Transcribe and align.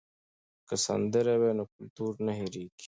که 0.67 0.75
سندرې 0.85 1.35
وي 1.41 1.51
نو 1.57 1.63
کلتور 1.73 2.11
نه 2.25 2.31
هېریږي. 2.39 2.79